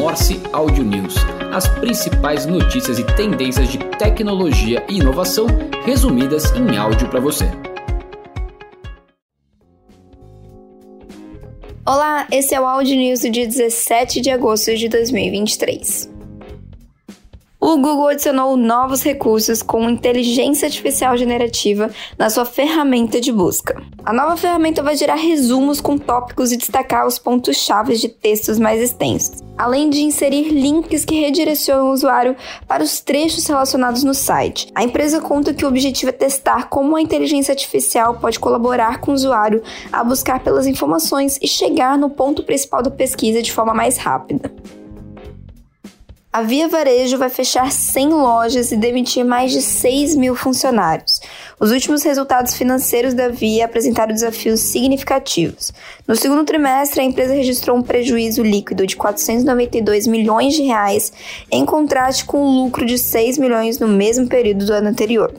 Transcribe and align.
Morse 0.00 0.40
Audio 0.50 0.82
News, 0.82 1.14
as 1.52 1.68
principais 1.78 2.46
notícias 2.46 2.98
e 2.98 3.04
tendências 3.16 3.68
de 3.68 3.76
tecnologia 3.98 4.82
e 4.88 4.96
inovação 4.96 5.46
resumidas 5.84 6.50
em 6.52 6.74
áudio 6.74 7.06
para 7.10 7.20
você. 7.20 7.44
Olá, 11.84 12.26
esse 12.32 12.54
é 12.54 12.60
o 12.60 12.66
Audio 12.66 12.96
News 12.96 13.20
do 13.20 13.30
dia 13.30 13.46
17 13.46 14.22
de 14.22 14.30
agosto 14.30 14.74
de 14.74 14.88
2023 14.88 16.09
o 17.60 17.76
Google 17.76 18.08
adicionou 18.08 18.56
novos 18.56 19.02
recursos 19.02 19.62
com 19.62 19.90
inteligência 19.90 20.66
artificial 20.66 21.14
generativa 21.14 21.90
na 22.16 22.30
sua 22.30 22.46
ferramenta 22.46 23.20
de 23.20 23.30
busca. 23.30 23.80
A 24.02 24.14
nova 24.14 24.34
ferramenta 24.34 24.82
vai 24.82 24.96
gerar 24.96 25.16
resumos 25.16 25.78
com 25.78 25.98
tópicos 25.98 26.52
e 26.52 26.56
destacar 26.56 27.06
os 27.06 27.18
pontos-chave 27.18 27.96
de 27.96 28.08
textos 28.08 28.58
mais 28.58 28.80
extensos, 28.80 29.42
além 29.58 29.90
de 29.90 30.00
inserir 30.00 30.48
links 30.48 31.04
que 31.04 31.20
redirecionam 31.20 31.90
o 31.90 31.92
usuário 31.92 32.34
para 32.66 32.82
os 32.82 33.00
trechos 33.00 33.46
relacionados 33.46 34.02
no 34.02 34.14
site. 34.14 34.68
A 34.74 34.82
empresa 34.82 35.20
conta 35.20 35.52
que 35.52 35.64
o 35.64 35.68
objetivo 35.68 36.08
é 36.08 36.12
testar 36.12 36.70
como 36.70 36.96
a 36.96 37.02
inteligência 37.02 37.52
artificial 37.52 38.14
pode 38.14 38.40
colaborar 38.40 39.00
com 39.00 39.10
o 39.10 39.14
usuário 39.14 39.62
a 39.92 40.02
buscar 40.02 40.42
pelas 40.42 40.66
informações 40.66 41.38
e 41.42 41.46
chegar 41.46 41.98
no 41.98 42.08
ponto 42.08 42.42
principal 42.42 42.82
da 42.82 42.90
pesquisa 42.90 43.42
de 43.42 43.52
forma 43.52 43.74
mais 43.74 43.98
rápida. 43.98 44.50
A 46.32 46.42
Via 46.42 46.68
Varejo 46.68 47.18
vai 47.18 47.28
fechar 47.28 47.72
100 47.72 48.10
lojas 48.10 48.70
e 48.70 48.76
demitir 48.76 49.24
mais 49.24 49.50
de 49.50 49.60
6 49.60 50.14
mil 50.14 50.36
funcionários. 50.36 51.20
Os 51.58 51.72
últimos 51.72 52.04
resultados 52.04 52.54
financeiros 52.54 53.14
da 53.14 53.28
Via 53.28 53.64
apresentaram 53.64 54.14
desafios 54.14 54.60
significativos. 54.60 55.72
No 56.06 56.14
segundo 56.14 56.44
trimestre, 56.44 57.00
a 57.00 57.04
empresa 57.04 57.34
registrou 57.34 57.76
um 57.76 57.82
prejuízo 57.82 58.44
líquido 58.44 58.86
de 58.86 58.94
492 58.94 60.06
milhões 60.06 60.54
de 60.54 60.62
reais, 60.62 61.12
em 61.50 61.66
contraste 61.66 62.24
com 62.24 62.40
um 62.40 62.62
lucro 62.62 62.86
de 62.86 62.96
6 62.96 63.36
milhões 63.36 63.80
no 63.80 63.88
mesmo 63.88 64.28
período 64.28 64.64
do 64.64 64.72
ano 64.72 64.88
anterior. 64.88 65.34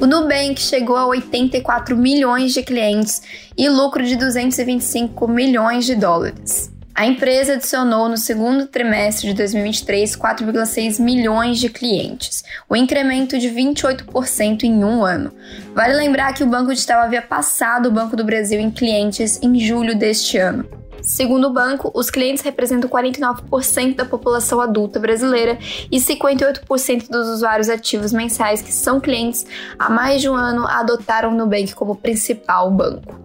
O 0.00 0.06
Nubank 0.06 0.60
chegou 0.60 0.96
a 0.96 1.06
84 1.06 1.96
milhões 1.96 2.54
de 2.54 2.62
clientes 2.62 3.20
e 3.58 3.68
lucro 3.68 4.04
de 4.04 4.14
225 4.14 5.26
milhões 5.26 5.86
de 5.86 5.96
dólares. 5.96 6.71
A 6.94 7.06
empresa 7.06 7.54
adicionou 7.54 8.06
no 8.06 8.18
segundo 8.18 8.66
trimestre 8.66 9.28
de 9.28 9.34
2023 9.34 10.14
4,6 10.14 11.00
milhões 11.00 11.58
de 11.58 11.70
clientes, 11.70 12.44
o 12.68 12.74
um 12.74 12.76
incremento 12.76 13.38
de 13.38 13.48
28% 13.48 14.64
em 14.64 14.84
um 14.84 15.02
ano. 15.02 15.32
Vale 15.74 15.94
lembrar 15.94 16.34
que 16.34 16.44
o 16.44 16.46
Banco 16.46 16.74
Digital 16.74 17.00
havia 17.00 17.22
passado 17.22 17.86
o 17.86 17.92
Banco 17.92 18.14
do 18.14 18.24
Brasil 18.24 18.60
em 18.60 18.70
clientes 18.70 19.40
em 19.42 19.58
julho 19.58 19.96
deste 19.96 20.36
ano. 20.36 20.68
Segundo 21.00 21.48
o 21.48 21.52
banco, 21.52 21.90
os 21.94 22.10
clientes 22.10 22.44
representam 22.44 22.88
49% 22.88 23.96
da 23.96 24.04
população 24.04 24.60
adulta 24.60 25.00
brasileira 25.00 25.58
e 25.90 25.98
58% 25.98 27.08
dos 27.08 27.28
usuários 27.28 27.68
ativos 27.68 28.12
mensais 28.12 28.62
que 28.62 28.72
são 28.72 29.00
clientes 29.00 29.44
há 29.78 29.90
mais 29.90 30.20
de 30.20 30.28
um 30.28 30.34
ano 30.34 30.66
adotaram 30.66 31.32
o 31.32 31.34
Nubank 31.34 31.74
como 31.74 31.96
principal 31.96 32.70
banco. 32.70 33.21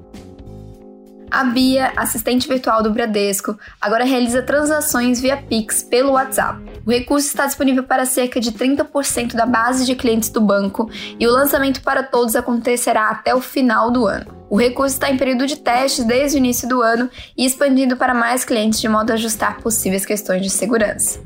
A 1.30 1.44
Bia, 1.44 1.92
assistente 1.96 2.48
virtual 2.48 2.82
do 2.82 2.92
Bradesco, 2.92 3.58
agora 3.82 4.06
realiza 4.06 4.42
transações 4.42 5.20
via 5.20 5.36
Pix 5.36 5.84
pelo 5.84 6.14
WhatsApp. 6.14 6.62
O 6.86 6.90
recurso 6.90 7.28
está 7.28 7.46
disponível 7.46 7.84
para 7.84 8.06
cerca 8.06 8.40
de 8.40 8.52
30% 8.54 9.34
da 9.36 9.46
base 9.46 9.86
de 9.86 9.96
clientes 9.96 10.30
do 10.30 10.40
banco 10.40 10.90
e 11.20 11.28
o 11.28 11.32
lançamento 11.32 11.82
para 11.82 12.02
todos 12.02 12.36
acontecerá 12.36 13.10
até 13.10 13.36
o 13.36 13.42
final 13.42 13.92
do 13.92 14.08
ano. 14.08 14.38
O 14.50 14.58
recurso 14.58 14.96
está 14.96 15.12
em 15.12 15.18
período 15.18 15.46
de 15.46 15.58
testes 15.58 16.06
desde 16.06 16.38
o 16.38 16.40
início 16.40 16.68
do 16.70 16.82
ano 16.82 17.10
e 17.38 17.46
expandindo 17.46 17.98
para 17.98 18.14
mais 18.14 18.46
clientes 18.46 18.80
de 18.80 18.88
modo 18.88 19.12
a 19.12 19.16
ajustar 19.16 19.60
possíveis 19.60 20.06
questões 20.06 20.42
de 20.42 20.50
segurança. 20.50 21.20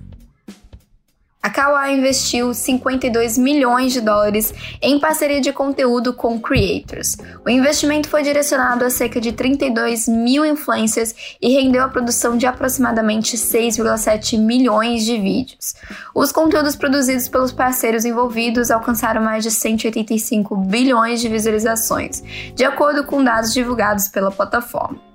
A 1.43 1.49
Kawaii 1.49 1.97
investiu 1.97 2.53
52 2.53 3.35
milhões 3.35 3.93
de 3.93 3.99
dólares 3.99 4.53
em 4.79 4.99
parceria 4.99 5.41
de 5.41 5.51
conteúdo 5.51 6.13
com 6.13 6.39
creators. 6.39 7.17
O 7.43 7.49
investimento 7.49 8.07
foi 8.07 8.21
direcionado 8.21 8.85
a 8.85 8.91
cerca 8.91 9.19
de 9.19 9.31
32 9.31 10.07
mil 10.07 10.45
influencers 10.45 11.15
e 11.41 11.49
rendeu 11.49 11.83
a 11.83 11.89
produção 11.89 12.37
de 12.37 12.45
aproximadamente 12.45 13.37
6,7 13.37 14.37
milhões 14.37 15.03
de 15.03 15.17
vídeos. 15.17 15.73
Os 16.13 16.31
conteúdos 16.31 16.75
produzidos 16.75 17.27
pelos 17.27 17.51
parceiros 17.51 18.05
envolvidos 18.05 18.69
alcançaram 18.69 19.23
mais 19.23 19.43
de 19.43 19.49
185 19.49 20.55
bilhões 20.55 21.21
de 21.21 21.27
visualizações, 21.27 22.21
de 22.53 22.63
acordo 22.63 23.03
com 23.03 23.23
dados 23.23 23.51
divulgados 23.51 24.07
pela 24.07 24.31
plataforma 24.31 25.10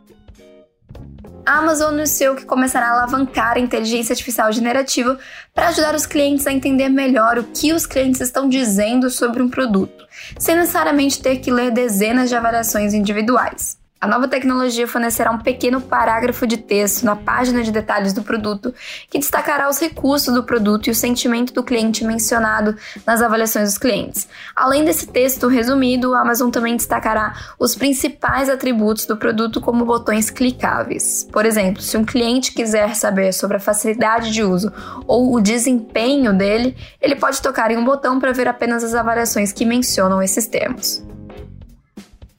a 1.46 1.58
Amazon 1.58 1.94
anunciou 1.94 2.34
que 2.34 2.44
começará 2.44 2.88
a 2.88 2.92
alavancar 2.92 3.56
a 3.56 3.60
inteligência 3.60 4.12
artificial 4.12 4.50
generativa 4.50 5.16
para 5.54 5.68
ajudar 5.68 5.94
os 5.94 6.04
clientes 6.04 6.46
a 6.46 6.52
entender 6.52 6.88
melhor 6.88 7.38
o 7.38 7.44
que 7.44 7.72
os 7.72 7.86
clientes 7.86 8.20
estão 8.20 8.48
dizendo 8.48 9.08
sobre 9.08 9.40
um 9.40 9.48
produto, 9.48 10.04
sem 10.38 10.56
necessariamente 10.56 11.22
ter 11.22 11.36
que 11.36 11.52
ler 11.52 11.70
dezenas 11.70 12.28
de 12.28 12.34
avaliações 12.34 12.92
individuais. 12.92 13.78
A 13.98 14.06
nova 14.06 14.28
tecnologia 14.28 14.86
fornecerá 14.86 15.30
um 15.30 15.38
pequeno 15.38 15.80
parágrafo 15.80 16.46
de 16.46 16.58
texto 16.58 17.02
na 17.02 17.16
página 17.16 17.62
de 17.62 17.72
detalhes 17.72 18.12
do 18.12 18.22
produto 18.22 18.74
que 19.08 19.18
destacará 19.18 19.70
os 19.70 19.80
recursos 19.80 20.34
do 20.34 20.44
produto 20.44 20.88
e 20.88 20.90
o 20.90 20.94
sentimento 20.94 21.54
do 21.54 21.62
cliente 21.62 22.04
mencionado 22.04 22.76
nas 23.06 23.22
avaliações 23.22 23.70
dos 23.70 23.78
clientes. 23.78 24.28
Além 24.54 24.84
desse 24.84 25.06
texto 25.06 25.48
resumido, 25.48 26.12
a 26.12 26.20
Amazon 26.20 26.50
também 26.50 26.76
destacará 26.76 27.34
os 27.58 27.74
principais 27.74 28.50
atributos 28.50 29.06
do 29.06 29.16
produto 29.16 29.62
como 29.62 29.86
botões 29.86 30.28
clicáveis. 30.28 31.26
Por 31.32 31.46
exemplo, 31.46 31.80
se 31.80 31.96
um 31.96 32.04
cliente 32.04 32.52
quiser 32.52 32.94
saber 32.94 33.32
sobre 33.32 33.56
a 33.56 33.60
facilidade 33.60 34.30
de 34.30 34.42
uso 34.42 34.70
ou 35.06 35.34
o 35.34 35.40
desempenho 35.40 36.36
dele, 36.36 36.76
ele 37.00 37.16
pode 37.16 37.40
tocar 37.40 37.70
em 37.70 37.78
um 37.78 37.84
botão 37.84 38.20
para 38.20 38.32
ver 38.32 38.46
apenas 38.46 38.84
as 38.84 38.94
avaliações 38.94 39.52
que 39.52 39.64
mencionam 39.64 40.22
esses 40.22 40.46
termos. 40.46 41.05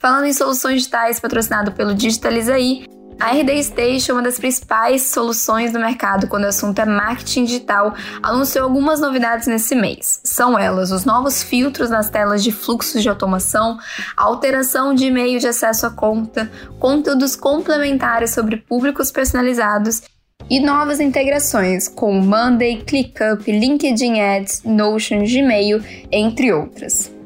Falando 0.07 0.23
em 0.23 0.31
soluções 0.31 0.75
digitais 0.75 1.19
patrocinado 1.19 1.73
pelo 1.73 1.93
Digitalizaí, 1.93 2.85
a 3.19 3.31
RD 3.31 3.61
Station, 3.61 4.13
uma 4.13 4.21
das 4.21 4.39
principais 4.39 5.01
soluções 5.01 5.73
do 5.73 5.79
mercado 5.79 6.29
quando 6.29 6.45
o 6.45 6.47
assunto 6.47 6.79
é 6.79 6.85
marketing 6.85 7.43
digital, 7.43 7.93
anunciou 8.23 8.63
algumas 8.63 9.01
novidades 9.01 9.47
nesse 9.47 9.75
mês. 9.75 10.21
São 10.23 10.57
elas 10.57 10.91
os 10.91 11.03
novos 11.03 11.43
filtros 11.43 11.89
nas 11.89 12.09
telas 12.09 12.41
de 12.41 12.53
fluxos 12.53 13.01
de 13.01 13.09
automação, 13.09 13.77
alteração 14.15 14.95
de 14.95 15.07
e-mail 15.07 15.41
de 15.41 15.47
acesso 15.49 15.85
à 15.85 15.89
conta, 15.89 16.49
conteúdos 16.79 17.35
complementares 17.35 18.33
sobre 18.33 18.55
públicos 18.55 19.11
personalizados 19.11 20.03
e 20.49 20.61
novas 20.61 21.01
integrações 21.01 21.89
com 21.89 22.13
Monday, 22.13 22.81
ClickUp, 22.81 23.51
LinkedIn 23.51 24.21
Ads, 24.21 24.63
Notion, 24.63 25.25
Gmail, 25.25 25.83
entre 26.09 26.53
outras. 26.53 27.16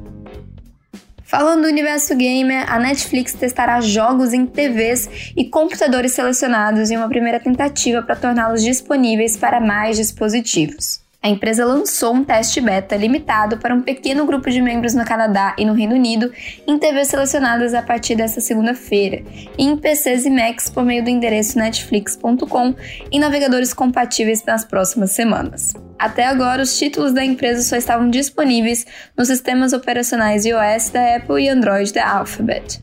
Falando 1.31 1.61
do 1.61 1.69
universo 1.69 2.13
gamer, 2.13 2.69
a 2.69 2.77
Netflix 2.77 3.31
testará 3.33 3.79
jogos 3.79 4.33
em 4.33 4.45
TVs 4.45 5.31
e 5.33 5.45
computadores 5.45 6.11
selecionados 6.11 6.91
em 6.91 6.97
uma 6.97 7.07
primeira 7.07 7.39
tentativa 7.39 8.01
para 8.01 8.17
torná-los 8.17 8.61
disponíveis 8.61 9.37
para 9.37 9.61
mais 9.61 9.95
dispositivos. 9.95 10.99
A 11.23 11.29
empresa 11.29 11.63
lançou 11.63 12.15
um 12.15 12.23
teste 12.23 12.59
beta 12.59 12.95
limitado 12.95 13.57
para 13.57 13.75
um 13.75 13.81
pequeno 13.83 14.25
grupo 14.25 14.49
de 14.49 14.59
membros 14.59 14.95
no 14.95 15.05
Canadá 15.05 15.55
e 15.55 15.63
no 15.63 15.73
Reino 15.73 15.93
Unido 15.93 16.33
em 16.65 16.79
TVs 16.79 17.09
selecionadas 17.09 17.75
a 17.75 17.81
partir 17.83 18.15
desta 18.15 18.41
segunda-feira 18.41 19.23
e 19.55 19.63
em 19.63 19.77
PCs 19.77 20.25
e 20.25 20.31
Macs 20.31 20.71
por 20.71 20.83
meio 20.83 21.03
do 21.03 21.11
endereço 21.11 21.59
netflix.com 21.59 22.73
em 23.11 23.19
navegadores 23.19 23.71
compatíveis 23.71 24.43
nas 24.43 24.65
próximas 24.65 25.11
semanas. 25.11 25.75
Até 25.99 26.25
agora, 26.25 26.63
os 26.63 26.75
títulos 26.75 27.13
da 27.13 27.23
empresa 27.23 27.61
só 27.61 27.75
estavam 27.75 28.09
disponíveis 28.09 28.87
nos 29.15 29.27
sistemas 29.27 29.73
operacionais 29.73 30.43
iOS 30.43 30.89
da 30.89 31.17
Apple 31.17 31.43
e 31.43 31.49
Android 31.49 31.93
da 31.93 32.17
Alphabet. 32.17 32.81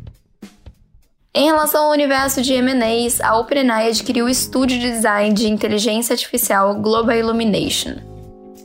Em 1.35 1.47
relação 1.47 1.87
ao 1.87 1.91
universo 1.91 2.41
de 2.41 2.53
M&As, 2.53 3.21
a 3.21 3.37
OpenAI 3.37 3.89
adquiriu 3.89 4.27
o 4.27 4.29
estúdio 4.29 4.79
de 4.79 4.93
design 4.93 5.35
de 5.35 5.49
inteligência 5.49 6.13
artificial 6.13 6.77
Global 6.77 7.17
Illumination. 7.17 8.08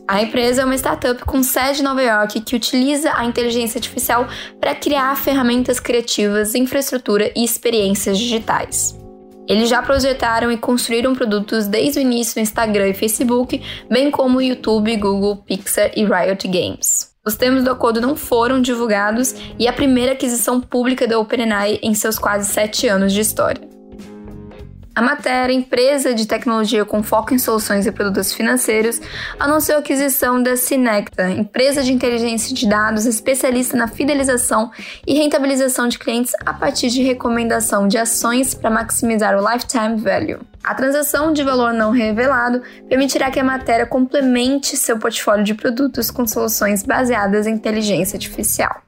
A 0.05 0.21
empresa 0.21 0.61
é 0.61 0.65
uma 0.65 0.75
startup 0.75 1.23
com 1.23 1.41
sede 1.41 1.79
em 1.79 1.83
Nova 1.83 2.01
York 2.01 2.41
que 2.41 2.55
utiliza 2.55 3.13
a 3.15 3.23
inteligência 3.23 3.77
artificial 3.77 4.27
para 4.59 4.75
criar 4.75 5.15
ferramentas 5.15 5.79
criativas, 5.79 6.55
infraestrutura 6.55 7.31
e 7.35 7.44
experiências 7.44 8.17
digitais. 8.17 9.00
Eles 9.47 9.69
já 9.69 9.81
projetaram 9.81 10.51
e 10.51 10.57
construíram 10.57 11.15
produtos 11.15 11.67
desde 11.67 12.00
o 12.00 12.01
início 12.01 12.33
no 12.38 12.44
Instagram 12.44 12.89
e 12.89 12.94
Facebook, 12.94 13.61
bem 13.89 14.11
como 14.11 14.41
YouTube, 14.41 14.95
Google, 14.97 15.38
Pixar 15.38 15.91
e 15.95 16.03
Riot 16.05 16.47
Games. 16.47 17.13
Os 17.25 17.35
termos 17.35 17.63
do 17.63 17.71
acordo 17.71 18.01
não 18.01 18.15
foram 18.15 18.61
divulgados 18.61 19.33
e 19.57 19.67
a 19.67 19.73
primeira 19.73 20.11
aquisição 20.11 20.59
pública 20.59 21.07
da 21.07 21.17
OpenAI 21.17 21.79
em 21.81 21.94
seus 21.94 22.19
quase 22.19 22.51
sete 22.51 22.88
anos 22.88 23.13
de 23.13 23.21
história. 23.21 23.72
A 24.95 25.01
matéria, 25.01 25.51
empresa 25.51 26.13
de 26.13 26.27
tecnologia 26.27 26.85
com 26.85 27.01
foco 27.01 27.33
em 27.33 27.39
soluções 27.39 27.87
e 27.87 27.91
produtos 27.91 28.31
financeiros, 28.31 29.01
anunciou 29.39 29.77
a 29.77 29.79
aquisição 29.79 30.41
da 30.41 30.55
Cinecta, 30.55 31.31
empresa 31.31 31.81
de 31.81 31.91
inteligência 31.91 32.53
de 32.53 32.69
dados 32.69 33.07
especialista 33.07 33.75
na 33.75 33.87
fidelização 33.87 34.69
e 35.07 35.15
rentabilização 35.15 35.87
de 35.87 35.97
clientes 35.97 36.33
a 36.45 36.53
partir 36.53 36.89
de 36.89 37.01
recomendação 37.01 37.87
de 37.87 37.97
ações 37.97 38.53
para 38.53 38.69
maximizar 38.69 39.35
o 39.35 39.51
lifetime 39.51 39.99
value. 39.99 40.41
A 40.63 40.75
transação 40.75 41.33
de 41.33 41.43
valor 41.43 41.73
não 41.73 41.89
revelado 41.89 42.61
permitirá 42.87 43.31
que 43.31 43.39
a 43.39 43.43
matéria 43.43 43.87
complemente 43.87 44.77
seu 44.77 44.99
portfólio 44.99 45.43
de 45.43 45.55
produtos 45.55 46.11
com 46.11 46.27
soluções 46.27 46.83
baseadas 46.83 47.47
em 47.47 47.55
inteligência 47.55 48.15
artificial. 48.15 48.83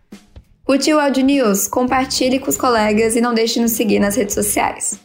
Curtiu 0.63 0.97
o 0.97 0.99
Audio 0.99 1.25
News? 1.25 1.67
Compartilhe 1.67 2.39
com 2.39 2.49
os 2.49 2.57
colegas 2.57 3.15
e 3.15 3.21
não 3.21 3.33
deixe 3.33 3.55
de 3.55 3.61
nos 3.61 3.71
seguir 3.71 3.99
nas 3.99 4.15
redes 4.15 4.35
sociais. 4.35 5.04